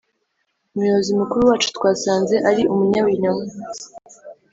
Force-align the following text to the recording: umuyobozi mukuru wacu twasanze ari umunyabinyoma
umuyobozi 0.73 1.11
mukuru 1.19 1.41
wacu 1.49 1.67
twasanze 1.77 2.35
ari 2.49 2.61
umunyabinyoma 2.73 3.47